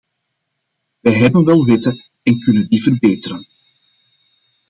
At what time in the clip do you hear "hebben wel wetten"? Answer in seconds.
1.13-2.05